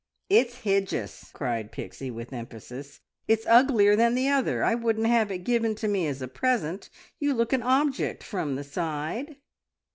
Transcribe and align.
"It's 0.31 0.61
hidjus!" 0.61 1.29
cried 1.31 1.71
Pixie 1.71 2.09
with 2.09 2.33
emphasis. 2.33 3.01
"It's 3.27 3.45
uglier 3.45 3.95
than 3.95 4.15
the 4.15 4.29
other. 4.29 4.63
I 4.63 4.73
wouldn't 4.73 5.05
have 5.05 5.29
it 5.29 5.43
given 5.43 5.75
to 5.75 5.87
me 5.87 6.07
as 6.07 6.23
a 6.23 6.27
present. 6.27 6.89
You 7.19 7.35
look 7.35 7.53
an 7.53 7.61
object 7.61 8.23
from 8.23 8.55
the 8.55 8.63
side!" 8.63 9.35